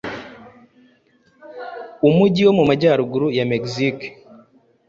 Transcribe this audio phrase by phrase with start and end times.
[2.07, 4.05] umujyi wo mu majyaruguru ya Mexique